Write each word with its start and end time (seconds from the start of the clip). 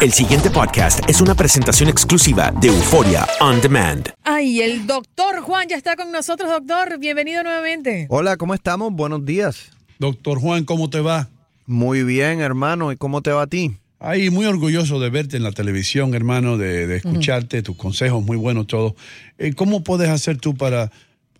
El 0.00 0.12
siguiente 0.12 0.48
podcast 0.48 1.00
es 1.10 1.20
una 1.20 1.34
presentación 1.34 1.88
exclusiva 1.88 2.52
de 2.60 2.68
Euforia 2.68 3.26
On 3.40 3.60
Demand. 3.60 4.10
Ay, 4.22 4.60
el 4.60 4.86
doctor 4.86 5.40
Juan 5.40 5.66
ya 5.68 5.74
está 5.74 5.96
con 5.96 6.12
nosotros, 6.12 6.48
doctor. 6.48 7.00
Bienvenido 7.00 7.42
nuevamente. 7.42 8.06
Hola, 8.08 8.36
¿cómo 8.36 8.54
estamos? 8.54 8.92
Buenos 8.92 9.24
días. 9.24 9.72
Doctor 9.98 10.38
Juan, 10.38 10.64
¿cómo 10.64 10.88
te 10.88 11.00
va? 11.00 11.30
Muy 11.66 12.04
bien, 12.04 12.40
hermano. 12.40 12.92
¿Y 12.92 12.96
cómo 12.96 13.22
te 13.22 13.32
va 13.32 13.42
a 13.42 13.46
ti? 13.48 13.72
Ay, 13.98 14.30
muy 14.30 14.46
orgulloso 14.46 15.00
de 15.00 15.10
verte 15.10 15.36
en 15.36 15.42
la 15.42 15.50
televisión, 15.50 16.14
hermano, 16.14 16.58
de, 16.58 16.86
de 16.86 16.98
escucharte, 16.98 17.64
tus 17.64 17.76
consejos, 17.76 18.22
muy 18.22 18.36
buenos 18.36 18.68
todos. 18.68 18.92
Eh, 19.36 19.54
¿Cómo 19.54 19.82
puedes 19.82 20.10
hacer 20.10 20.38
tú 20.38 20.54
para, 20.54 20.92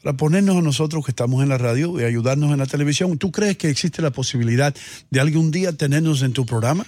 para 0.02 0.16
ponernos 0.16 0.56
a 0.56 0.62
nosotros 0.62 1.04
que 1.04 1.12
estamos 1.12 1.44
en 1.44 1.48
la 1.48 1.58
radio 1.58 2.00
y 2.00 2.02
ayudarnos 2.02 2.50
en 2.50 2.58
la 2.58 2.66
televisión? 2.66 3.18
¿Tú 3.18 3.30
crees 3.30 3.56
que 3.56 3.70
existe 3.70 4.02
la 4.02 4.10
posibilidad 4.10 4.74
de 5.10 5.20
algún 5.20 5.52
día 5.52 5.72
tenernos 5.72 6.22
en 6.22 6.32
tu 6.32 6.44
programa? 6.44 6.84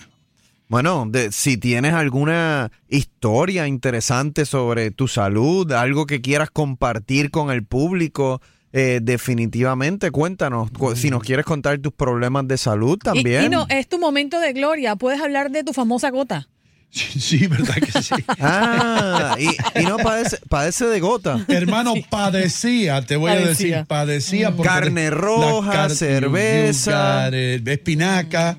Bueno, 0.71 1.05
de- 1.09 1.33
si 1.33 1.57
tienes 1.57 1.93
alguna 1.95 2.71
historia 2.89 3.67
interesante 3.67 4.47
sobre 4.47 4.93
tu 4.93 5.09
salud, 5.09 5.71
algo 5.73 6.07
que 6.07 6.21
quieras 6.23 6.49
compartir 6.51 7.33
con 7.33 7.51
el 7.51 7.65
público, 7.65 8.41
eh, 8.73 9.01
definitivamente 9.03 10.13
cuéntanos. 10.13 10.71
Cu- 10.71 10.95
Si 10.95 11.11
nos 11.11 11.25
quieres 11.25 11.45
contar 11.45 11.79
tus 11.81 11.93
problemas 11.93 12.47
de 12.47 12.57
salud 12.57 12.97
también. 12.99 13.47
y 13.47 13.49
no, 13.49 13.67
es 13.69 13.89
tu 13.89 13.99
momento 13.99 14.39
de 14.39 14.53
gloria. 14.53 14.95
Puedes 14.95 15.21
hablar 15.21 15.51
de 15.51 15.65
tu 15.65 15.73
famosa 15.73 16.11
gota. 16.11 16.49
Sí, 16.93 17.21
sí, 17.21 17.47
¿verdad 17.49 17.75
que 17.75 18.03
sí? 18.03 18.15
Ah, 18.39 19.37
y, 19.41 19.49
y 19.81 19.85
no 19.87 19.97
padece, 19.99 20.39
padece 20.49 20.87
de 20.87 21.01
gota. 21.01 21.45
Hermano, 21.49 21.95
padecía, 22.09 23.05
te 23.05 23.17
voy 23.17 23.33
a 23.33 23.37
decir, 23.37 23.85
padecía. 23.89 24.53
porque 24.55 24.69
Carne 24.69 25.11
roja, 25.11 25.89
cerveza. 25.89 27.29
it, 27.29 27.67
espinaca, 27.67 28.57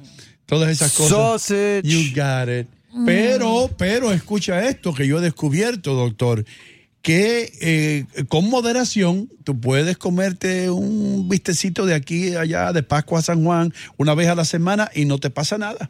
todas 0.51 0.69
esas 0.69 0.91
cosas. 0.91 1.11
Sausage. 1.11 1.81
You 1.85 2.13
got 2.13 2.49
it. 2.49 2.67
Pero, 3.05 3.69
pero 3.77 4.11
escucha 4.11 4.67
esto 4.67 4.93
que 4.93 5.07
yo 5.07 5.19
he 5.19 5.21
descubierto, 5.21 5.93
doctor, 5.93 6.43
que 7.01 7.53
eh, 7.61 8.25
con 8.27 8.49
moderación 8.49 9.29
tú 9.45 9.57
puedes 9.61 9.97
comerte 9.97 10.69
un 10.69 11.29
vistecito 11.29 11.85
de 11.85 11.93
aquí 11.93 12.35
a 12.35 12.41
allá, 12.41 12.73
de 12.73 12.83
Pascua 12.83 13.19
a 13.19 13.21
San 13.21 13.45
Juan, 13.45 13.73
una 13.95 14.13
vez 14.13 14.27
a 14.27 14.35
la 14.35 14.43
semana 14.43 14.91
y 14.93 15.05
no 15.05 15.19
te 15.19 15.29
pasa 15.29 15.57
nada. 15.57 15.89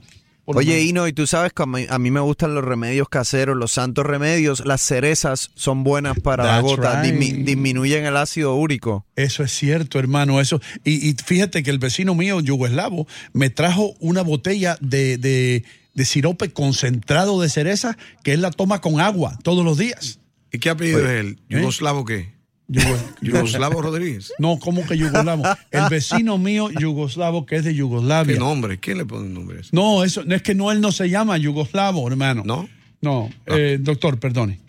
Por 0.52 0.59
Oye. 0.59 0.81
Ino, 0.81 1.07
y 1.07 1.13
tú 1.13 1.27
sabes 1.27 1.53
que 1.53 1.63
a 1.63 1.66
mí, 1.66 1.85
a 1.89 1.99
mí 1.99 2.11
me 2.11 2.19
gustan 2.19 2.53
los 2.55 2.63
remedios 2.63 3.09
caseros, 3.09 3.57
los 3.57 3.71
santos 3.71 4.05
remedios. 4.05 4.66
Las 4.66 4.81
cerezas 4.81 5.52
son 5.55 5.83
buenas 5.83 6.19
para 6.19 6.43
la 6.45 6.59
gota, 6.61 7.02
right. 7.02 7.13
dismi- 7.13 7.43
disminuyen 7.43 8.05
el 8.05 8.17
ácido 8.17 8.55
úrico. 8.55 9.05
Eso 9.16 9.43
es 9.43 9.52
cierto, 9.52 9.99
hermano. 9.99 10.39
Eso. 10.41 10.61
Y, 10.83 11.09
y 11.09 11.16
fíjate 11.23 11.63
que 11.63 11.71
el 11.71 11.80
vecino 11.80 12.16
mío, 12.16 12.39
yugoslavo, 12.41 13.08
me 13.33 13.49
trajo 13.49 13.93
una 13.99 14.21
botella 14.21 14.77
de, 14.81 15.17
de, 15.17 15.63
de 15.93 16.05
sirope 16.05 16.52
concentrado 16.52 17.41
de 17.41 17.49
cereza 17.49 17.97
que 18.23 18.33
él 18.33 18.41
la 18.41 18.52
toma 18.52 18.81
con 18.81 18.99
agua 18.99 19.38
todos 19.43 19.63
los 19.65 19.77
días. 19.77 20.19
¿Y 20.52 20.59
qué 20.59 20.69
apellido 20.69 20.99
Oye, 20.99 21.13
es 21.13 21.19
él? 21.25 21.39
¿Yugoslavo 21.49 22.05
qué? 22.05 22.33
Yugo- 22.72 22.97
¿Yugoslavo 23.22 23.81
Rodríguez? 23.81 24.31
no, 24.39 24.58
¿cómo 24.59 24.86
que 24.86 24.97
yugoslavo? 24.97 25.44
El 25.72 25.89
vecino 25.89 26.38
mío, 26.38 26.69
yugoslavo, 26.72 27.45
que 27.45 27.58
es 27.58 27.64
de 27.66 27.75
Yugoslavia. 27.75 28.33
¿Qué 28.33 28.39
nombre? 28.39 28.80
¿Quién 28.80 28.97
le 28.97 29.05
pone 29.05 29.27
el 29.27 29.33
nombre 29.33 29.58
a 29.58 29.61
eso? 29.61 29.69
No, 29.73 30.03
eso 30.03 30.23
no 30.25 30.33
es 30.36 30.41
que 30.41 30.55
no, 30.55 30.72
él 30.72 30.80
no 30.81 30.92
se 30.92 31.09
llama 31.09 31.38
yugoslavo, 31.38 32.08
hermano. 32.08 32.44
¿No? 32.45 32.67
No, 33.02 33.30
eh, 33.47 33.77
doctor, 33.80 34.19
perdone. 34.19 34.59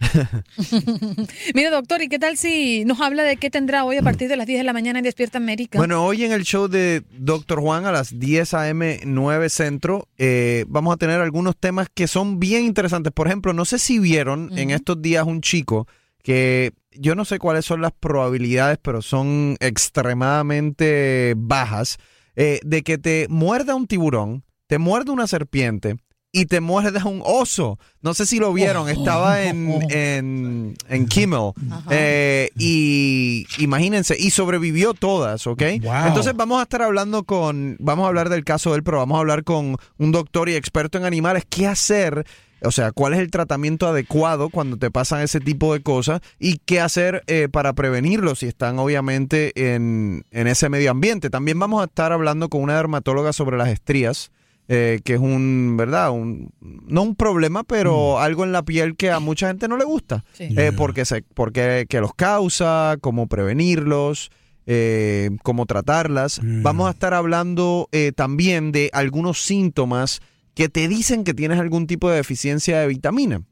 Mira, 1.54 1.70
doctor, 1.70 2.02
¿y 2.02 2.08
qué 2.08 2.18
tal 2.18 2.36
si 2.36 2.84
nos 2.84 3.00
habla 3.00 3.22
de 3.22 3.36
qué 3.36 3.50
tendrá 3.50 3.84
hoy 3.84 3.96
a 3.96 4.02
partir 4.02 4.28
de 4.28 4.36
las 4.36 4.46
10 4.46 4.60
de 4.60 4.64
la 4.64 4.72
mañana 4.72 4.98
en 4.98 5.04
Despierta 5.04 5.38
América? 5.38 5.78
Bueno, 5.78 6.04
hoy 6.04 6.24
en 6.24 6.32
el 6.32 6.44
show 6.44 6.68
de 6.68 7.02
Dr. 7.18 7.60
Juan 7.60 7.86
a 7.86 7.92
las 7.92 8.18
10 8.18 8.54
a.m. 8.54 9.00
9 9.04 9.48
Centro, 9.48 10.08
eh, 10.18 10.64
vamos 10.68 10.94
a 10.94 10.96
tener 10.96 11.20
algunos 11.20 11.56
temas 11.56 11.88
que 11.92 12.06
son 12.06 12.38
bien 12.38 12.64
interesantes. 12.64 13.12
Por 13.12 13.26
ejemplo, 13.28 13.52
no 13.52 13.64
sé 13.64 13.78
si 13.78 13.98
vieron 13.98 14.50
en 14.58 14.70
estos 14.70 15.00
días 15.00 15.24
un 15.26 15.40
chico 15.40 15.86
que 16.22 16.72
yo 16.98 17.14
no 17.14 17.24
sé 17.24 17.38
cuáles 17.38 17.64
son 17.64 17.80
las 17.80 17.92
probabilidades, 17.92 18.78
pero 18.82 19.02
son 19.02 19.56
extremadamente 19.60 21.34
bajas, 21.36 21.98
eh, 22.36 22.60
de 22.64 22.82
que 22.82 22.98
te 22.98 23.26
muerda 23.28 23.74
un 23.74 23.86
tiburón, 23.86 24.44
te 24.66 24.78
muerda 24.78 25.12
una 25.12 25.26
serpiente 25.26 25.96
y 26.34 26.46
te 26.46 26.60
muerda 26.60 27.04
un 27.04 27.22
oso. 27.24 27.78
No 28.02 28.12
sé 28.12 28.26
si 28.26 28.40
lo 28.40 28.52
vieron, 28.52 28.88
estaba 28.88 29.44
en, 29.44 29.80
en, 29.90 30.74
en 30.88 31.06
Kimmel. 31.06 31.52
Eh, 31.90 32.50
y 32.58 33.46
imagínense, 33.58 34.16
y 34.18 34.30
sobrevivió 34.30 34.94
todas, 34.94 35.46
¿ok? 35.46 35.62
Wow. 35.80 36.08
Entonces 36.08 36.34
vamos 36.34 36.58
a 36.58 36.64
estar 36.64 36.82
hablando 36.82 37.22
con, 37.22 37.76
vamos 37.78 38.04
a 38.04 38.08
hablar 38.08 38.30
del 38.30 38.44
caso 38.44 38.70
de 38.70 38.78
él, 38.78 38.82
pero 38.82 38.98
vamos 38.98 39.16
a 39.16 39.20
hablar 39.20 39.44
con 39.44 39.76
un 39.96 40.10
doctor 40.10 40.48
y 40.48 40.56
experto 40.56 40.98
en 40.98 41.04
animales, 41.04 41.44
qué 41.48 41.68
hacer. 41.68 42.26
O 42.64 42.70
sea, 42.70 42.92
cuál 42.92 43.14
es 43.14 43.20
el 43.20 43.30
tratamiento 43.30 43.86
adecuado 43.86 44.48
cuando 44.48 44.76
te 44.76 44.90
pasan 44.90 45.20
ese 45.20 45.40
tipo 45.40 45.72
de 45.72 45.82
cosas 45.82 46.20
y 46.38 46.58
qué 46.64 46.80
hacer 46.80 47.22
eh, 47.26 47.48
para 47.50 47.72
prevenirlo 47.72 48.34
si 48.34 48.46
están 48.46 48.78
obviamente 48.78 49.74
en, 49.74 50.24
en 50.30 50.46
ese 50.46 50.68
medio 50.68 50.90
ambiente. 50.90 51.30
También 51.30 51.58
vamos 51.58 51.82
a 51.82 51.86
estar 51.86 52.12
hablando 52.12 52.48
con 52.48 52.62
una 52.62 52.76
dermatóloga 52.76 53.32
sobre 53.32 53.56
las 53.56 53.68
estrías, 53.68 54.30
eh, 54.68 55.00
que 55.04 55.14
es 55.14 55.20
un, 55.20 55.76
¿verdad? 55.76 56.10
Un, 56.10 56.52
no 56.60 57.02
un 57.02 57.14
problema, 57.14 57.64
pero 57.64 58.18
algo 58.20 58.44
en 58.44 58.52
la 58.52 58.62
piel 58.62 58.96
que 58.96 59.10
a 59.10 59.20
mucha 59.20 59.48
gente 59.48 59.68
no 59.68 59.76
le 59.76 59.84
gusta. 59.84 60.24
Sí. 60.32 60.48
Eh, 60.56 60.72
porque, 60.76 61.04
se, 61.04 61.22
porque 61.34 61.86
que 61.88 62.00
los 62.00 62.14
causa, 62.14 62.96
cómo 63.00 63.26
prevenirlos, 63.26 64.30
eh, 64.66 65.30
cómo 65.42 65.66
tratarlas. 65.66 66.40
Vamos 66.42 66.88
a 66.88 66.92
estar 66.92 67.12
hablando 67.12 67.88
eh, 67.92 68.12
también 68.14 68.72
de 68.72 68.90
algunos 68.92 69.44
síntomas 69.44 70.22
que 70.54 70.68
te 70.68 70.86
dicen 70.88 71.24
que 71.24 71.34
tienes 71.34 71.58
algún 71.58 71.86
tipo 71.86 72.08
de 72.10 72.16
deficiencia 72.16 72.80
de 72.80 72.86
vitamina. 72.86 73.42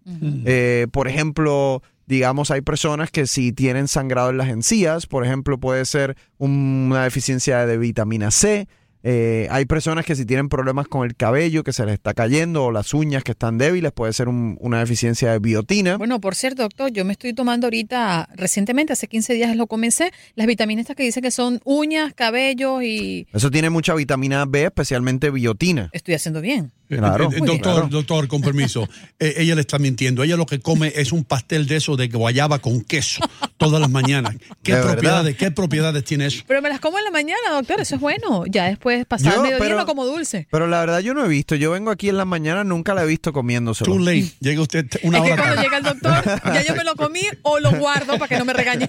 Eh, 0.47 0.87
por 0.93 1.09
ejemplo, 1.09 1.83
digamos, 2.07 2.51
hay 2.51 2.61
personas 2.61 3.11
que 3.11 3.27
si 3.27 3.53
tienen 3.53 3.89
sangrado 3.89 4.31
en 4.31 4.37
las 4.39 4.49
encías, 4.49 5.07
por 5.07 5.25
ejemplo, 5.25 5.59
puede 5.59 5.85
ser 5.85 6.17
un- 6.39 6.89
una 6.91 7.05
deficiencia 7.05 7.67
de 7.67 7.79
vitamina 7.79 8.31
C. 8.31 8.69
Eh, 9.05 9.49
hay 9.51 9.65
personas 9.65 10.05
que 10.05 10.15
si 10.15 10.25
tienen 10.25 10.49
problemas 10.49 10.87
con 10.89 11.05
el 11.07 11.17
cabello 11.17 11.65
que 11.65 11.73
se 11.73 11.85
les 11.85 11.95
está 11.95 12.15
cayendo 12.15 12.65
o 12.67 12.73
las 12.73 12.95
uñas 12.95 13.25
que 13.25 13.33
están 13.33 13.59
débiles, 13.59 13.93
puede 13.93 14.13
ser 14.13 14.29
un- 14.29 14.57
una 14.61 14.79
deficiencia 14.79 15.33
de 15.33 15.39
biotina. 15.39 15.97
Bueno, 15.97 16.21
por 16.21 16.35
cierto, 16.35 16.63
doctor, 16.63 16.91
yo 16.93 17.05
me 17.05 17.13
estoy 17.13 17.33
tomando 17.33 17.67
ahorita, 17.67 18.29
recientemente, 18.35 18.93
hace 18.93 19.09
15 19.09 19.35
días 19.35 19.57
lo 19.57 19.67
comencé, 19.67 20.13
las 20.35 20.47
vitaminas 20.47 20.83
estas 20.83 20.97
que 20.97 21.03
dicen 21.03 21.23
que 21.23 21.31
son 21.31 21.61
uñas, 21.65 22.13
cabellos 22.15 22.83
y 22.83 23.27
Eso 23.33 23.51
tiene 23.51 23.71
mucha 23.71 23.95
vitamina 23.95 24.45
B, 24.45 24.65
especialmente 24.65 25.31
biotina. 25.31 25.89
estoy 25.93 26.15
haciendo 26.15 26.41
bien. 26.41 26.73
Claro. 26.89 27.31
Eh, 27.33 27.37
eh, 27.37 27.39
doctor, 27.39 27.59
Claro. 27.61 27.89
doctor, 27.89 28.29
con 28.29 28.43
permiso. 28.43 28.87
Eh, 29.19 29.35
ella 29.39 29.55
le 29.55 29.61
está 29.63 29.79
mintiendo. 29.79 30.23
Ella 30.25 30.37
lo 30.37 30.47
que 30.47 30.59
come 30.59 30.93
es 30.97 31.13
un 31.13 31.23
pastel 31.25 31.67
de 31.67 31.77
eso 31.77 31.97
de 31.97 32.09
guayaba 32.09 32.59
con 32.59 32.81
queso 32.83 33.21
todas 33.57 33.81
las 33.81 33.89
mañanas. 33.89 34.35
¿Qué 34.65 34.75
propiedades, 34.75 35.37
qué 35.37 35.51
propiedades 35.53 36.03
tiene 36.05 36.27
eso? 36.27 36.43
Pero 36.47 36.61
me 36.61 36.69
las 36.69 36.81
como 36.81 36.99
en 36.99 37.05
la 37.05 37.11
mañana, 37.13 37.39
doctor, 37.53 37.81
eso 37.81 37.95
es 37.95 38.01
bueno. 38.01 38.45
Ya 38.47 38.65
después, 38.65 38.92
pasar 39.07 39.33
Yo, 39.33 39.37
el 39.39 39.43
mediodía, 39.43 39.59
pero- 39.67 39.77
no 39.79 39.87
como 39.87 40.07
dulce. 40.07 40.47
Pero 40.51 40.67
la 40.67 40.81
verdad 40.81 41.01
yo 41.01 41.15
no 41.15 41.25
he 41.25 41.29
visto. 41.29 41.55
Yo 41.55 41.71
vengo 41.73 41.91
aquí 41.91 42.09
en 42.09 42.17
la 42.17 42.25
mañana, 42.25 42.65
nunca 42.65 42.95
la 42.95 43.03
he 43.03 43.07
visto 43.07 43.33
comiéndoselo. 43.33 43.93
Too 43.93 43.99
late. 44.01 44.33
Llega 44.41 44.61
usted 44.63 44.87
una 45.03 45.19
es 45.19 45.25
que 45.25 45.33
hora 45.33 45.43
cuando 45.43 45.55
tarde. 45.55 45.63
llega 45.63 45.77
el 45.79 45.83
doctor, 45.85 46.55
ya 46.55 46.63
yo 46.65 46.77
me 46.77 46.85
lo 46.85 46.95
comí 46.97 47.23
o 47.43 47.59
lo 47.61 47.71
guardo 47.79 48.15
para 48.19 48.29
que 48.29 48.39
no 48.39 48.45
me 48.45 48.53
regañe. 48.53 48.89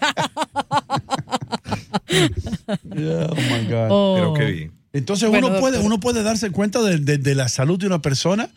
Yeah, 2.96 3.28
oh 3.30 3.36
my 3.36 3.66
God. 3.69 3.88
Oh. 3.90 4.13
Pero 4.16 4.34
qué 4.34 4.46
bien. 4.52 4.72
Entonces 4.94 5.28
Bueno, 5.30 5.47
uno 5.47 5.59
puede 5.59 5.74
doctor. 5.78 5.88
uno 5.92 6.00
puede 6.00 6.24
darse 6.24 6.52
cuenta 6.52 6.81
de, 6.81 6.97
de- 6.97 7.18
de 7.18 7.36
la 7.36 7.47
salud 7.50 7.80
de 7.80 7.88
una 7.88 8.00
persona. 8.02 8.50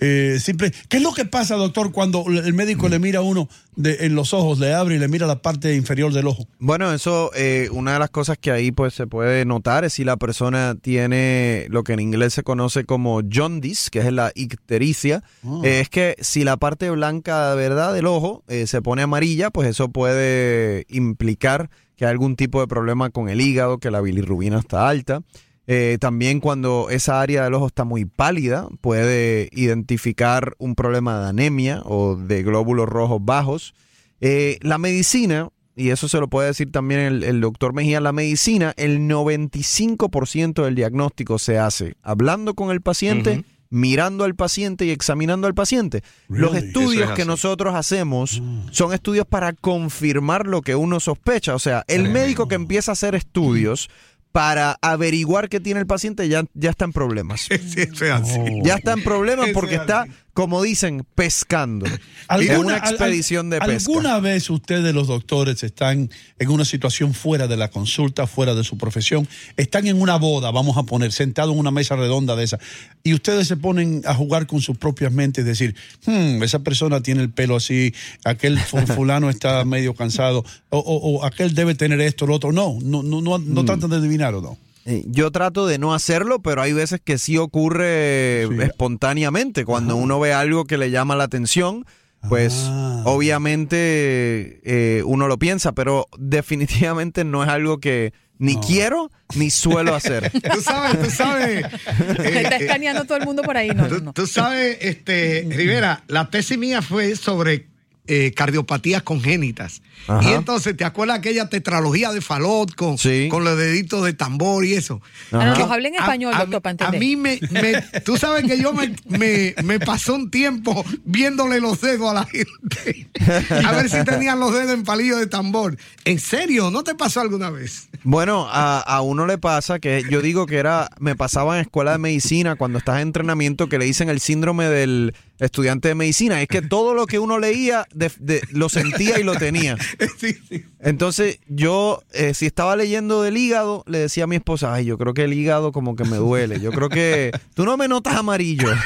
Eh, 0.00 0.38
simple. 0.40 0.72
¿Qué 0.88 0.98
es 0.98 1.02
lo 1.02 1.12
que 1.12 1.24
pasa, 1.24 1.56
doctor, 1.56 1.90
cuando 1.92 2.24
el 2.28 2.54
médico 2.54 2.88
le 2.88 2.98
mira 2.98 3.18
a 3.18 3.22
uno 3.22 3.48
de- 3.76 4.06
en 4.06 4.14
los 4.14 4.32
ojos, 4.32 4.58
le 4.58 4.72
abre 4.74 4.94
y 4.96 4.98
le 4.98 5.08
mira 5.08 5.26
la 5.26 5.42
parte 5.42 5.74
inferior 5.74 6.12
del 6.12 6.26
ojo? 6.28 6.46
Bueno, 6.58 6.92
eso, 6.92 7.30
eh, 7.34 7.68
una 7.72 7.94
de 7.94 7.98
las 7.98 8.10
cosas 8.10 8.38
que 8.38 8.50
ahí 8.50 8.70
pues 8.72 8.94
se 8.94 9.06
puede 9.06 9.44
notar 9.44 9.84
es 9.84 9.94
si 9.94 10.04
la 10.04 10.16
persona 10.16 10.76
tiene 10.80 11.66
lo 11.70 11.84
que 11.84 11.92
en 11.94 12.00
inglés 12.00 12.34
se 12.34 12.42
conoce 12.42 12.84
como 12.84 13.20
jaundice, 13.28 13.90
que 13.90 13.98
es 14.00 14.12
la 14.12 14.30
ictericia, 14.34 15.22
eh, 15.64 15.80
es 15.80 15.88
que 15.88 16.16
si 16.20 16.44
la 16.44 16.56
parte 16.56 16.90
blanca, 16.90 17.54
¿verdad?, 17.54 17.92
del 17.94 18.06
ojo 18.06 18.44
eh, 18.48 18.66
se 18.66 18.82
pone 18.82 19.02
amarilla, 19.02 19.50
pues 19.50 19.68
eso 19.68 19.88
puede 19.90 20.86
implicar 20.88 21.70
que 21.96 22.04
hay 22.04 22.12
algún 22.12 22.36
tipo 22.36 22.60
de 22.60 22.68
problema 22.68 23.10
con 23.10 23.28
el 23.28 23.40
hígado, 23.40 23.78
que 23.78 23.90
la 23.90 24.00
bilirrubina 24.00 24.60
está 24.60 24.88
alta. 24.88 25.22
Eh, 25.70 25.98
también 26.00 26.40
cuando 26.40 26.88
esa 26.88 27.20
área 27.20 27.44
del 27.44 27.52
ojo 27.52 27.66
está 27.66 27.84
muy 27.84 28.06
pálida, 28.06 28.66
puede 28.80 29.50
identificar 29.52 30.54
un 30.56 30.74
problema 30.74 31.20
de 31.20 31.28
anemia 31.28 31.82
o 31.84 32.16
de 32.16 32.42
glóbulos 32.42 32.88
rojos 32.88 33.22
bajos. 33.22 33.74
Eh, 34.22 34.56
la 34.62 34.78
medicina, 34.78 35.50
y 35.76 35.90
eso 35.90 36.08
se 36.08 36.20
lo 36.20 36.28
puede 36.28 36.48
decir 36.48 36.72
también 36.72 37.00
el, 37.00 37.22
el 37.22 37.42
doctor 37.42 37.74
Mejía, 37.74 38.00
la 38.00 38.12
medicina, 38.12 38.72
el 38.78 39.00
95% 39.00 40.64
del 40.64 40.74
diagnóstico 40.74 41.38
se 41.38 41.58
hace 41.58 41.96
hablando 42.02 42.54
con 42.54 42.70
el 42.70 42.80
paciente, 42.80 43.44
mirando 43.68 44.24
al 44.24 44.34
paciente 44.34 44.86
y 44.86 44.90
examinando 44.90 45.46
al 45.46 45.54
paciente. 45.54 46.02
Los 46.28 46.56
estudios 46.56 47.10
es 47.10 47.14
que 47.14 47.26
nosotros 47.26 47.74
hacemos 47.74 48.42
son 48.70 48.94
estudios 48.94 49.26
para 49.26 49.52
confirmar 49.52 50.46
lo 50.46 50.62
que 50.62 50.76
uno 50.76 50.98
sospecha. 50.98 51.54
O 51.54 51.58
sea, 51.58 51.84
el 51.88 52.08
médico 52.08 52.48
que 52.48 52.54
empieza 52.54 52.92
a 52.92 52.94
hacer 52.94 53.14
estudios 53.14 53.90
para 54.32 54.78
averiguar 54.82 55.48
qué 55.48 55.60
tiene 55.60 55.80
el 55.80 55.86
paciente 55.86 56.28
ya, 56.28 56.44
ya 56.54 56.70
está 56.70 56.84
en 56.84 56.92
problemas. 56.92 57.48
Sí, 57.68 57.82
eso 57.82 58.04
es 58.04 58.10
así. 58.12 58.40
Ya 58.62 58.76
está 58.76 58.92
en 58.92 59.02
problemas 59.02 59.50
porque 59.52 59.74
es 59.74 59.80
está. 59.80 60.06
Como 60.38 60.62
dicen, 60.62 61.04
pescando. 61.16 61.84
¿Alguna- 62.28 62.58
una 62.60 62.76
expedición 62.76 63.50
de 63.50 63.58
pesca. 63.58 63.90
¿Alguna 63.90 64.20
vez 64.20 64.48
ustedes, 64.50 64.94
los 64.94 65.08
doctores, 65.08 65.64
están 65.64 66.10
en 66.38 66.48
una 66.50 66.64
situación 66.64 67.12
fuera 67.12 67.48
de 67.48 67.56
la 67.56 67.70
consulta, 67.72 68.28
fuera 68.28 68.54
de 68.54 68.62
su 68.62 68.78
profesión? 68.78 69.26
Están 69.56 69.88
en 69.88 70.00
una 70.00 70.14
boda, 70.14 70.52
vamos 70.52 70.76
a 70.76 70.84
poner, 70.84 71.10
sentados 71.10 71.52
en 71.54 71.58
una 71.58 71.72
mesa 71.72 71.96
redonda 71.96 72.36
de 72.36 72.44
esa, 72.44 72.60
y 73.02 73.14
ustedes 73.14 73.48
se 73.48 73.56
ponen 73.56 74.02
a 74.06 74.14
jugar 74.14 74.46
con 74.46 74.60
sus 74.60 74.78
propias 74.78 75.10
mentes, 75.12 75.44
decir, 75.44 75.74
"Hmm, 76.06 76.40
esa 76.44 76.60
persona 76.60 77.02
tiene 77.02 77.20
el 77.22 77.30
pelo 77.30 77.56
así, 77.56 77.92
aquel 78.24 78.60
fu- 78.60 78.76
fulano 78.86 79.30
está 79.30 79.64
medio 79.64 79.94
cansado, 79.96 80.44
o, 80.70 80.78
o- 80.78 81.16
o 81.18 81.24
aquel 81.24 81.52
debe 81.52 81.74
tener 81.74 82.00
esto, 82.00 82.28
lo 82.28 82.34
otro. 82.36 82.52
No, 82.52 82.78
no, 82.80 83.02
no, 83.02 83.20
no, 83.20 83.38
Mm. 83.40 83.52
no 83.54 83.64
tratan 83.64 83.90
de 83.90 83.96
adivinar 83.96 84.34
o 84.36 84.40
no. 84.40 84.56
Eh, 84.90 85.02
Yo 85.06 85.30
trato 85.30 85.66
de 85.66 85.78
no 85.78 85.92
hacerlo, 85.92 86.40
pero 86.40 86.62
hay 86.62 86.72
veces 86.72 87.00
que 87.04 87.18
sí 87.18 87.36
ocurre 87.36 88.46
Sí. 88.48 88.62
espontáneamente. 88.62 89.64
Cuando 89.66 89.96
uno 89.96 90.18
ve 90.18 90.32
algo 90.32 90.64
que 90.64 90.78
le 90.78 90.90
llama 90.90 91.14
la 91.14 91.24
atención, 91.24 91.84
pues 92.28 92.54
Ah. 92.68 93.02
obviamente 93.04 94.60
eh, 94.64 95.02
uno 95.04 95.28
lo 95.28 95.38
piensa, 95.38 95.72
pero 95.72 96.06
definitivamente 96.18 97.24
no 97.24 97.42
es 97.42 97.48
algo 97.48 97.78
que 97.78 98.12
ni 98.38 98.56
quiero 98.56 99.10
ni 99.34 99.50
suelo 99.50 99.94
hacer. 99.94 100.30
Tú 100.54 100.60
sabes, 100.62 101.02
tú 101.02 101.10
sabes. 101.10 101.64
Está 102.24 102.56
escaneando 102.56 103.04
todo 103.04 103.18
el 103.18 103.24
mundo 103.24 103.42
por 103.42 103.56
ahí. 103.56 103.68
No, 103.70 103.82
no, 103.82 103.88
tú, 103.88 104.04
no. 104.04 104.12
tú 104.12 104.26
sabes, 104.26 104.78
este, 104.80 105.44
Rivera, 105.48 106.04
la 106.08 106.30
tesis 106.30 106.56
mía 106.56 106.80
fue 106.82 107.14
sobre 107.16 107.66
eh, 108.08 108.32
cardiopatías 108.34 109.02
congénitas. 109.02 109.82
Ajá. 110.06 110.28
Y 110.30 110.32
entonces, 110.34 110.76
¿te 110.76 110.84
acuerdas 110.84 111.18
aquella 111.18 111.48
tetralogía 111.48 112.10
de 112.12 112.20
Falot 112.20 112.74
con, 112.74 112.96
Sí. 112.98 113.28
con 113.30 113.44
los 113.44 113.56
deditos 113.58 114.04
de 114.04 114.12
tambor 114.14 114.64
y 114.64 114.74
eso? 114.74 115.02
Ah, 115.32 115.36
no, 115.36 115.40
Ajá. 115.52 115.58
nos 115.58 115.70
hablen 115.70 115.94
en 115.94 116.00
A- 116.00 116.04
español, 116.04 116.32
a, 116.34 116.38
doctor, 116.46 116.62
a 116.64 116.70
entender. 116.70 117.00
mí 117.00 117.16
me, 117.16 117.38
me- 117.50 117.82
tú 118.04 118.16
sabes 118.16 118.44
que 118.44 118.58
yo 118.60 118.72
me, 118.72 118.94
me, 119.06 119.54
me 119.64 119.78
pasó 119.80 120.14
un 120.14 120.30
tiempo 120.30 120.84
viéndole 121.04 121.60
los 121.60 121.80
dedos 121.80 122.10
a 122.10 122.14
la 122.14 122.24
gente. 122.24 123.08
A 123.66 123.72
ver 123.72 123.90
si 123.90 124.02
tenían 124.04 124.40
los 124.40 124.52
dedos 124.54 124.70
en 124.72 124.84
palillo 124.84 125.18
de 125.18 125.26
tambor. 125.26 125.76
¿En 126.04 126.18
serio? 126.18 126.70
¿No 126.70 126.84
te 126.84 126.94
pasó 126.94 127.20
alguna 127.20 127.50
vez? 127.50 127.88
Bueno, 128.04 128.46
a, 128.48 128.78
a 128.80 129.02
uno 129.02 129.26
le 129.26 129.36
pasa 129.38 129.78
que 129.80 130.04
yo 130.08 130.22
digo 130.22 130.46
que 130.46 130.56
era, 130.56 130.88
me 131.00 131.16
pasaba 131.16 131.56
en 131.56 131.62
escuela 131.62 131.92
de 131.92 131.98
medicina 131.98 132.56
cuando 132.56 132.78
estás 132.78 132.96
en 132.96 133.08
entrenamiento 133.08 133.68
que 133.68 133.78
le 133.78 133.84
dicen 133.84 134.08
el 134.08 134.20
síndrome 134.20 134.66
del 134.68 135.14
estudiante 135.38 135.88
de 135.88 135.94
medicina. 135.94 136.40
Es 136.42 136.48
que 136.48 136.62
todo 136.62 136.94
lo 136.94 137.06
que 137.06 137.18
uno 137.18 137.38
leía 137.38 137.86
de- 137.94 138.10
de- 138.18 138.42
lo 138.50 138.68
sentía 138.68 139.18
y 139.20 139.22
lo 139.22 139.34
tenía. 139.36 139.76
Sí, 140.18 140.36
sí. 140.48 140.64
Entonces 140.80 141.38
yo, 141.48 142.02
eh, 142.12 142.34
si 142.34 142.46
estaba 142.46 142.74
leyendo 142.76 143.22
del 143.22 143.36
hígado, 143.36 143.84
le 143.86 143.98
decía 143.98 144.24
a 144.24 144.26
mi 144.26 144.36
esposa, 144.36 144.72
ay, 144.74 144.84
yo 144.86 144.96
creo 144.98 145.14
que 145.14 145.24
el 145.24 145.32
hígado 145.32 145.70
como 145.72 145.94
que 145.96 146.04
me 146.04 146.16
duele. 146.16 146.60
Yo 146.60 146.70
creo 146.72 146.88
que 146.88 147.30
tú 147.54 147.64
no 147.64 147.76
me 147.76 147.86
notas 147.88 148.14
amarillo. 148.16 148.68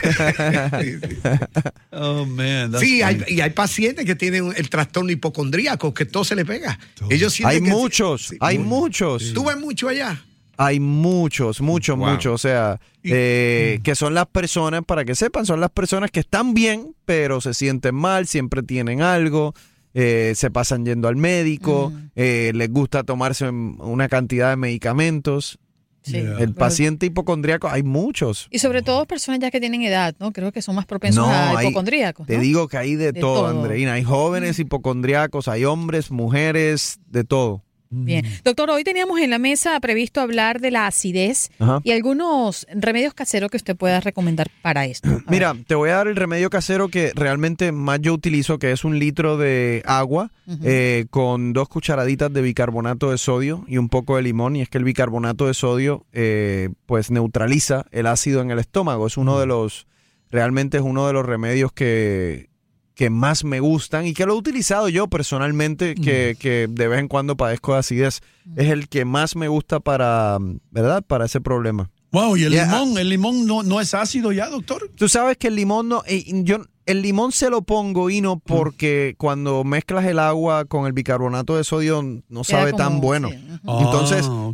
Oh, 1.94 2.24
man. 2.24 2.72
Sí, 2.80 3.02
hay, 3.02 3.22
y 3.28 3.40
hay 3.40 3.50
pacientes 3.50 4.04
que 4.06 4.14
tienen 4.14 4.52
el 4.56 4.70
trastorno 4.70 5.10
hipocondríaco, 5.12 5.92
que 5.92 6.04
todo 6.06 6.24
se 6.24 6.34
le 6.34 6.44
pega. 6.44 6.78
Ellos 7.10 7.38
hay 7.44 7.60
que- 7.60 7.68
muchos, 7.70 8.28
Sí. 8.28 8.36
hay 8.40 8.58
muchos. 8.58 9.32
¿Tú 9.34 9.44
ves 9.44 9.58
mucho 9.58 9.88
allá? 9.88 10.24
Hay 10.58 10.80
muchos, 10.80 11.60
muchos, 11.60 11.96
Wow. 11.98 12.10
muchos. 12.10 12.32
O 12.34 12.38
sea, 12.38 12.78
eh, 13.02 13.80
que 13.82 13.94
son 13.94 14.14
las 14.14 14.26
personas, 14.26 14.82
para 14.86 15.04
que 15.04 15.14
sepan, 15.14 15.46
son 15.46 15.60
las 15.60 15.70
personas 15.70 16.10
que 16.10 16.20
están 16.20 16.54
bien, 16.54 16.94
pero 17.04 17.40
se 17.40 17.54
sienten 17.54 17.94
mal, 17.94 18.26
siempre 18.26 18.62
tienen 18.62 19.00
algo, 19.02 19.54
eh, 19.94 20.32
se 20.36 20.50
pasan 20.50 20.84
yendo 20.84 21.08
al 21.08 21.16
médico, 21.16 21.92
eh, 22.16 22.52
les 22.54 22.70
gusta 22.70 23.02
tomarse 23.02 23.48
una 23.48 24.08
cantidad 24.08 24.50
de 24.50 24.56
medicamentos. 24.56 25.58
Sí. 26.04 26.14
Yeah. 26.14 26.38
El 26.40 26.52
paciente 26.54 27.06
hipocondríaco, 27.06 27.68
hay 27.68 27.84
muchos. 27.84 28.48
Y 28.50 28.58
sobre 28.58 28.82
todo 28.82 29.06
personas 29.06 29.38
ya 29.40 29.52
que 29.52 29.60
tienen 29.60 29.82
edad, 29.82 30.16
¿no? 30.18 30.32
Creo 30.32 30.50
que 30.50 30.60
son 30.60 30.74
más 30.74 30.84
propensos 30.84 31.28
a 31.28 31.50
hay- 31.56 31.66
hipocondríacos. 31.68 32.26
Te 32.26 32.36
¿no? 32.36 32.42
digo 32.42 32.66
que 32.66 32.76
hay 32.76 32.96
de, 32.96 33.12
De 33.12 33.20
todo, 33.20 33.42
todo. 33.42 33.46
Andreina. 33.62 33.92
Hay 33.92 34.02
jóvenes 34.02 34.58
hipocondriacos, 34.58 35.46
hay 35.46 35.64
hombres, 35.64 36.10
mujeres, 36.10 36.98
de 37.06 37.22
todo. 37.22 37.62
Bien. 37.92 38.24
Doctor, 38.42 38.70
hoy 38.70 38.84
teníamos 38.84 39.20
en 39.20 39.30
la 39.30 39.38
mesa 39.38 39.78
previsto 39.80 40.20
hablar 40.20 40.60
de 40.60 40.70
la 40.70 40.86
acidez 40.86 41.50
Ajá. 41.58 41.80
y 41.84 41.92
algunos 41.92 42.66
remedios 42.74 43.12
caseros 43.14 43.50
que 43.50 43.58
usted 43.58 43.76
pueda 43.76 44.00
recomendar 44.00 44.50
para 44.62 44.86
esto. 44.86 45.08
A 45.08 45.12
ver. 45.12 45.24
Mira, 45.28 45.54
te 45.66 45.74
voy 45.74 45.90
a 45.90 45.96
dar 45.96 46.08
el 46.08 46.16
remedio 46.16 46.48
casero 46.50 46.88
que 46.88 47.12
realmente 47.14 47.70
más 47.70 48.00
yo 48.00 48.14
utilizo, 48.14 48.58
que 48.58 48.72
es 48.72 48.84
un 48.84 48.98
litro 48.98 49.36
de 49.36 49.82
agua 49.84 50.30
eh, 50.64 51.06
con 51.10 51.52
dos 51.52 51.68
cucharaditas 51.68 52.32
de 52.32 52.42
bicarbonato 52.42 53.10
de 53.10 53.18
sodio 53.18 53.64
y 53.68 53.78
un 53.78 53.88
poco 53.88 54.16
de 54.16 54.22
limón. 54.22 54.56
Y 54.56 54.62
es 54.62 54.68
que 54.68 54.78
el 54.78 54.84
bicarbonato 54.84 55.46
de 55.46 55.54
sodio, 55.54 56.06
eh, 56.12 56.70
pues 56.86 57.10
neutraliza 57.10 57.84
el 57.90 58.06
ácido 58.06 58.40
en 58.40 58.50
el 58.50 58.58
estómago. 58.58 59.06
Es 59.06 59.16
uno 59.16 59.38
de 59.38 59.46
los, 59.46 59.86
realmente 60.30 60.78
es 60.78 60.82
uno 60.82 61.06
de 61.06 61.12
los 61.12 61.26
remedios 61.26 61.72
que, 61.72 62.48
que 62.94 63.08
más 63.10 63.44
me 63.44 63.60
gustan 63.60 64.06
y 64.06 64.12
que 64.14 64.26
lo 64.26 64.34
he 64.34 64.36
utilizado 64.36 64.88
yo 64.88 65.08
personalmente, 65.08 65.94
que, 65.94 66.36
que 66.38 66.66
de 66.68 66.88
vez 66.88 67.00
en 67.00 67.08
cuando 67.08 67.36
padezco 67.36 67.72
de 67.72 67.78
acidez. 67.78 68.20
Es 68.56 68.68
el 68.70 68.88
que 68.88 69.04
más 69.04 69.34
me 69.36 69.48
gusta 69.48 69.80
para, 69.80 70.38
¿verdad? 70.70 71.02
Para 71.06 71.24
ese 71.26 71.40
problema. 71.40 71.90
Wow, 72.10 72.36
y 72.36 72.44
el 72.44 72.52
Yeah. 72.52 72.66
limón, 72.66 72.98
el 72.98 73.08
limón 73.08 73.46
no, 73.46 73.62
no 73.62 73.80
es 73.80 73.94
ácido 73.94 74.32
ya, 74.32 74.50
doctor. 74.50 74.90
Tú 74.96 75.08
sabes 75.08 75.38
que 75.38 75.48
el 75.48 75.56
limón 75.56 75.88
no, 75.88 76.02
eh, 76.06 76.24
yo 76.44 76.58
el 76.84 77.00
limón 77.00 77.32
se 77.32 77.48
lo 77.48 77.62
pongo 77.62 78.10
y 78.10 78.20
no 78.20 78.38
porque 78.40 79.14
cuando 79.16 79.64
mezclas 79.64 80.04
el 80.04 80.18
agua 80.18 80.66
con 80.66 80.86
el 80.86 80.92
bicarbonato 80.92 81.56
de 81.56 81.64
sodio 81.64 82.02
no 82.02 82.42
Queda 82.42 82.58
sabe 82.58 82.72
como- 82.72 82.82
tan 82.84 83.00
bueno. 83.00 83.28
sí. 83.30 83.36
Entonces, 83.66 84.26
Ah. 84.28 84.52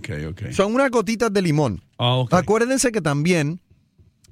Son 0.53 0.75
unas 0.75 0.91
gotitas 0.91 1.33
de 1.33 1.43
limón. 1.43 1.83
Ah. 1.99 2.23
Acuérdense 2.31 2.93
que 2.93 3.01
también 3.01 3.61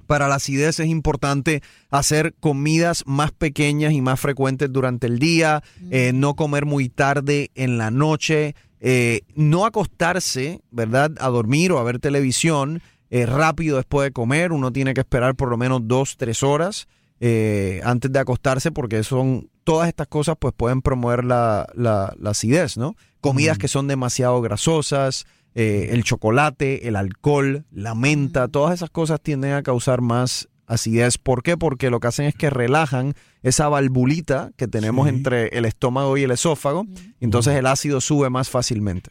para 0.07 0.27
la 0.27 0.35
acidez 0.35 0.79
es 0.79 0.87
importante 0.87 1.61
hacer 1.91 2.33
comidas 2.39 3.03
más 3.05 3.31
pequeñas 3.31 3.93
y 3.93 4.01
más 4.01 4.19
frecuentes 4.19 4.71
durante 4.73 5.05
el 5.05 5.19
día, 5.19 5.61
eh, 5.91 6.11
no 6.15 6.35
comer 6.35 6.65
muy 6.65 6.89
tarde 6.89 7.51
en 7.53 7.77
la 7.77 7.91
noche, 7.91 8.55
eh, 8.79 9.21
no 9.35 9.65
acostarse, 9.65 10.61
¿verdad? 10.71 11.11
A 11.19 11.27
dormir 11.29 11.71
o 11.71 11.77
a 11.79 11.83
ver 11.83 11.99
televisión 11.99 12.81
eh, 13.09 13.25
rápido 13.25 13.77
después 13.77 14.07
de 14.07 14.11
comer. 14.13 14.51
Uno 14.51 14.71
tiene 14.71 14.93
que 14.93 15.01
esperar 15.01 15.35
por 15.35 15.49
lo 15.49 15.57
menos 15.57 15.81
dos, 15.83 16.17
tres 16.17 16.41
horas 16.43 16.87
antes 17.83 18.11
de 18.11 18.19
acostarse 18.19 18.71
porque 18.71 19.03
son 19.03 19.49
todas 19.63 19.87
estas 19.87 20.07
cosas 20.07 20.35
pues 20.39 20.53
pueden 20.55 20.81
promover 20.81 21.23
la, 21.23 21.67
la- 21.73 22.13
la 22.19 22.29
acidez, 22.29 22.77
¿no? 22.77 22.95
Comidas 23.21 23.57
que 23.57 23.67
son 23.67 23.87
demasiado 23.87 24.39
grasosas, 24.41 25.25
eh, 25.59 25.89
el 25.91 26.03
chocolate, 26.03 26.87
el 26.87 26.95
alcohol, 26.95 27.65
la 27.71 27.95
menta, 27.95 28.47
todas 28.47 28.75
esas 28.75 28.91
cosas 28.91 29.19
tienden 29.19 29.53
a 29.53 29.63
causar 29.63 30.01
más 30.01 30.47
acidez. 30.67 31.17
¿Por 31.17 31.41
qué? 31.41 31.57
Porque 31.57 31.89
lo 31.89 31.99
que 31.99 32.07
hacen 32.09 32.25
es 32.27 32.35
que 32.35 32.51
relajan 32.51 33.15
esa 33.41 33.67
valvulita 33.67 34.51
que 34.55 34.67
tenemos 34.67 35.07
Sí. 35.07 35.15
entre 35.15 35.47
el 35.57 35.65
estómago 35.65 36.15
y 36.15 36.23
el 36.23 36.31
esófago, 36.31 36.85
y 37.19 37.25
entonces 37.25 37.55
el 37.55 37.65
ácido 37.65 38.01
sube 38.01 38.29
más 38.29 38.49
fácilmente. 38.49 39.09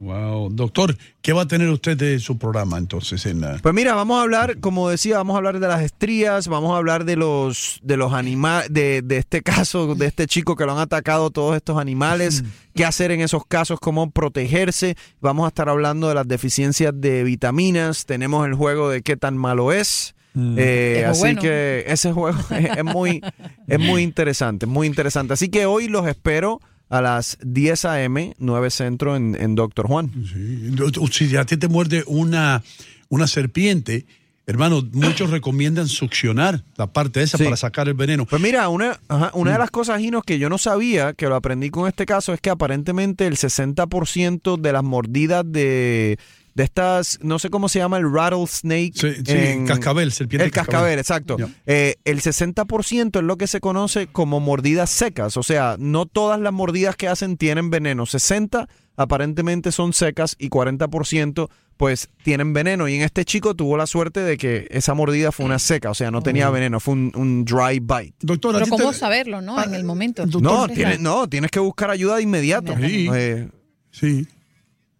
Wow. 0.00 0.50
Doctor, 0.50 0.96
¿qué 1.22 1.32
va 1.32 1.42
a 1.42 1.46
tener 1.46 1.68
usted 1.70 1.96
de 1.96 2.18
su 2.18 2.36
programa 2.36 2.76
entonces? 2.78 3.24
En 3.26 3.40
la... 3.40 3.58
Pues 3.62 3.74
mira, 3.74 3.94
vamos 3.94 4.18
a 4.18 4.22
hablar, 4.22 4.58
como 4.60 4.88
decía, 4.90 5.16
vamos 5.18 5.34
a 5.34 5.38
hablar 5.38 5.60
de 5.60 5.68
las 5.68 5.82
estrías, 5.82 6.48
vamos 6.48 6.74
a 6.74 6.76
hablar 6.76 7.04
de 7.04 7.16
los 7.16 7.78
de 7.82 7.96
los 7.96 8.12
animales, 8.12 8.68
de, 8.72 9.02
de 9.02 9.16
este 9.18 9.42
caso, 9.42 9.94
de 9.94 10.06
este 10.06 10.26
chico 10.26 10.56
que 10.56 10.66
lo 10.66 10.72
han 10.72 10.78
atacado 10.78 11.30
todos 11.30 11.56
estos 11.56 11.78
animales, 11.78 12.44
qué 12.74 12.84
hacer 12.84 13.12
en 13.12 13.20
esos 13.20 13.46
casos, 13.46 13.80
cómo 13.80 14.10
protegerse. 14.10 14.96
Vamos 15.20 15.44
a 15.44 15.48
estar 15.48 15.68
hablando 15.68 16.08
de 16.08 16.14
las 16.16 16.28
deficiencias 16.28 16.92
de 16.94 17.22
vitaminas, 17.24 18.04
tenemos 18.04 18.46
el 18.46 18.54
juego 18.54 18.90
de 18.90 19.02
qué 19.02 19.16
tan 19.16 19.36
malo 19.38 19.72
es. 19.72 20.14
Eh, 20.36 20.96
Es 20.96 21.04
muy 21.04 21.10
así 21.10 21.20
bueno. 21.20 21.42
que 21.42 21.84
ese 21.86 22.12
juego 22.12 22.36
es, 22.50 22.68
es 22.78 22.84
muy 22.84 23.22
es 23.68 23.78
muy 23.78 24.02
interesante, 24.02 24.66
muy 24.66 24.86
interesante. 24.88 25.32
Así 25.34 25.48
que 25.48 25.64
hoy 25.66 25.86
los 25.88 26.06
espero 26.08 26.60
a 26.94 27.00
las 27.02 27.38
10 27.42 27.84
a.m., 27.86 28.34
9 28.38 28.70
Centro 28.70 29.16
en, 29.16 29.36
en 29.40 29.54
Doctor 29.54 29.86
Juan. 29.88 30.12
Sí. 30.32 30.70
Si 31.28 31.36
a 31.36 31.44
ti 31.44 31.56
te 31.56 31.66
muerde 31.66 32.04
una, 32.06 32.62
una 33.08 33.26
serpiente, 33.26 34.06
hermano, 34.46 34.86
muchos 34.92 35.30
recomiendan 35.30 35.88
succionar 35.88 36.62
la 36.76 36.86
parte 36.86 37.22
esa 37.22 37.36
Sí. 37.36 37.44
para 37.44 37.56
sacar 37.56 37.88
el 37.88 37.94
veneno. 37.94 38.26
Pues 38.26 38.40
mira, 38.40 38.68
una, 38.68 39.00
ajá, 39.08 39.32
una 39.34 39.52
de 39.54 39.58
las 39.58 39.70
cosas, 39.70 39.98
Ginos, 40.00 40.22
que 40.24 40.38
yo 40.38 40.48
no 40.48 40.58
sabía, 40.58 41.14
que 41.14 41.26
lo 41.26 41.34
aprendí 41.34 41.70
con 41.70 41.88
este 41.88 42.06
caso, 42.06 42.32
es 42.32 42.40
que 42.40 42.50
aparentemente 42.50 43.26
el 43.26 43.36
60% 43.36 44.56
de 44.60 44.72
las 44.72 44.84
mordidas 44.84 45.44
de, 45.50 46.18
de 46.54 46.62
estas, 46.64 47.18
no 47.22 47.38
sé 47.40 47.50
cómo 47.50 47.68
se 47.68 47.80
llama, 47.80 47.96
el 47.98 48.10
rattlesnake. 48.12 48.92
Sí, 48.94 49.08
sí, 49.26 49.64
cascabel, 49.66 50.12
serpiente 50.12 50.44
El 50.44 50.50
cascabel, 50.52 50.96
cascabel. 50.96 50.98
exacto. 50.98 51.36
Ya. 51.38 51.48
Eh, 51.66 51.96
el 52.04 52.20
60% 52.20 53.18
es 53.18 53.24
lo 53.24 53.36
que 53.36 53.46
se 53.46 53.60
conoce 53.60 54.06
como 54.06 54.38
mordidas 54.40 54.90
secas. 54.90 55.36
O 55.36 55.42
sea, 55.42 55.76
no 55.78 56.06
todas 56.06 56.40
las 56.40 56.52
mordidas 56.52 56.94
que 56.96 57.08
hacen 57.08 57.36
tienen 57.36 57.70
veneno. 57.70 58.06
60 58.06 58.68
aparentemente 58.96 59.72
son 59.72 59.92
secas 59.92 60.36
y 60.38 60.48
40% 60.50 61.48
pues 61.76 62.08
tienen 62.22 62.52
veneno. 62.52 62.86
Y 62.88 62.94
en 62.94 63.02
este 63.02 63.24
chico 63.24 63.54
tuvo 63.56 63.76
la 63.76 63.88
suerte 63.88 64.20
de 64.20 64.36
que 64.36 64.68
esa 64.70 64.94
mordida 64.94 65.32
fue 65.32 65.44
una 65.46 65.58
seca, 65.58 65.90
o 65.90 65.94
sea, 65.94 66.12
no 66.12 66.22
tenía 66.22 66.48
veneno, 66.50 66.78
fue 66.78 66.94
un, 66.94 67.10
un 67.16 67.44
dry 67.44 67.80
bite. 67.80 68.14
Doctor, 68.20 68.54
¿a 68.54 68.58
Pero 68.60 68.70
¿cómo 68.70 68.92
te- 68.92 68.96
saberlo, 68.96 69.40
no? 69.40 69.60
En 69.60 69.74
el 69.74 69.82
momento. 69.82 70.24
Doctor, 70.24 70.40
No, 70.42 70.68
tienes, 70.68 71.00
no, 71.00 71.28
tienes 71.28 71.50
que 71.50 71.58
buscar 71.58 71.90
ayuda 71.90 72.14
de 72.16 72.22
inmediato. 72.22 72.74
Sí. 72.80 73.08
Eh, 73.12 73.48
Sí. 73.90 74.26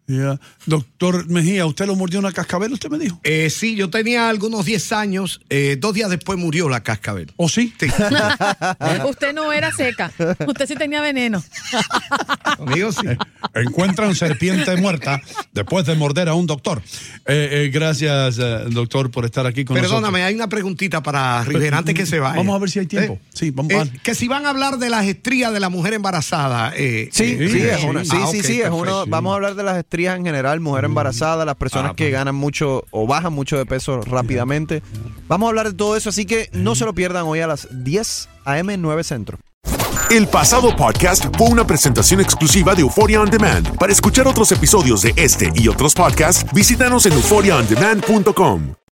Ya. 0.07 0.39
Doctor 0.67 1.27
Mejía, 1.27 1.65
¿usted 1.65 1.87
lo 1.87 1.95
mordió 1.95 2.19
una 2.19 2.31
cascabel? 2.31 2.71
Usted 2.73 2.89
me 2.89 2.99
dijo. 2.99 3.19
Eh, 3.23 3.49
sí, 3.49 3.75
yo 3.75 3.89
tenía 3.89 4.29
algunos 4.29 4.63
10 4.63 4.91
años. 4.91 5.41
eh, 5.49 5.77
dos 5.79 5.93
días 5.95 6.09
después 6.11 6.37
murió 6.37 6.69
la 6.69 6.83
cascabel. 6.83 7.31
¿O 7.37 7.49
sí? 7.49 7.73
Sí. 7.79 7.87
Usted 9.09 9.33
no 9.33 9.51
era 9.51 9.71
seca. 9.71 10.11
Usted 10.47 10.67
sí 10.67 10.75
tenía 10.75 11.01
veneno. 11.01 11.43
Conmigo 12.57 12.91
sí. 12.91 13.07
Encuentran 13.55 14.13
serpiente 14.15 14.75
muerta 14.77 15.21
después 15.53 15.85
de 15.85 15.95
morder 15.95 16.29
a 16.29 16.35
un 16.35 16.45
doctor. 16.45 16.81
Eh, 17.25 17.49
eh, 17.65 17.69
gracias, 17.73 18.37
eh, 18.39 18.65
doctor, 18.69 19.09
por 19.09 19.25
estar 19.25 19.45
aquí 19.47 19.65
con 19.65 19.75
Perdóname, 19.75 20.23
hay 20.23 20.35
una 20.35 20.47
preguntita 20.49 21.01
para 21.01 21.43
Rivera 21.43 21.79
antes 21.79 21.95
que 21.95 22.05
se 22.05 22.19
vaya. 22.19 22.35
Vamos 22.35 22.55
a 22.55 22.59
ver 22.59 22.69
si 22.69 22.79
hay 22.79 22.85
tiempo. 22.85 23.13
¿Eh? 23.13 23.27
Sí, 23.33 23.49
vamos 23.51 23.71
Eh, 23.71 23.79
a 23.79 23.85
que 24.03 24.13
si 24.13 24.27
van 24.27 24.45
a 24.45 24.49
hablar 24.51 24.77
de 24.77 24.89
las 24.91 25.05
estrías 25.05 25.51
de 25.51 25.59
la 25.59 25.69
mujer 25.69 25.93
embarazada. 25.93 26.73
eh, 26.75 27.09
Sí, 27.11 27.37
eh, 27.39 27.49
sí, 27.51 27.57
eh, 27.59 27.75
es 27.77 27.83
una, 27.83 28.03
sí, 28.05 28.11
ah, 28.13 28.27
sí, 28.31 28.39
ok, 28.39 28.45
sí, 28.45 28.61
es 28.61 28.69
uno. 28.69 29.05
Vamos 29.07 29.31
a 29.31 29.35
hablar 29.35 29.55
de 29.55 29.63
las 29.63 29.77
estrías 29.77 29.94
en 29.99 30.25
general, 30.25 30.59
mujer 30.59 30.85
embarazada, 30.85 31.45
las 31.45 31.55
personas 31.55 31.91
Ah, 31.91 31.95
que 31.95 32.05
pues. 32.05 32.13
ganan 32.13 32.35
mucho 32.35 32.83
o 32.91 33.07
bajan 33.07 33.33
mucho 33.33 33.57
de 33.57 33.65
peso 33.65 34.01
rápidamente. 34.01 34.83
Vamos 35.27 35.47
a 35.47 35.49
hablar 35.49 35.67
de 35.69 35.73
todo 35.73 35.95
eso, 35.95 36.09
así 36.09 36.25
que 36.25 36.49
no 36.53 36.75
se 36.75 36.85
lo 36.85 36.93
pierdan 36.93 37.23
hoy 37.25 37.39
a 37.39 37.47
las 37.47 37.67
10 37.71 38.29
a.m. 38.45 38.77
9 38.77 39.03
Centro. 39.03 39.37
El 40.11 40.27
pasado 40.27 40.75
podcast 40.75 41.25
fue 41.35 41.47
una 41.47 41.65
presentación 41.65 42.21
exclusiva 42.21 42.75
de 42.75 42.81
Euphoria 42.81 43.21
On 43.21 43.29
Demand. 43.29 43.75
Para 43.77 43.91
escuchar 43.91 44.27
otros 44.27 44.51
episodios 44.51 45.01
de 45.01 45.13
este 45.15 45.51
y 45.55 45.67
otros 45.67 45.95
podcasts, 45.95 46.45
visítanos 46.53 47.07
en 47.07 47.13
euphoriaondemand.com. 47.13 48.75